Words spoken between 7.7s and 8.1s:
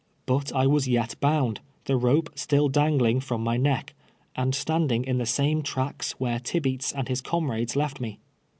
left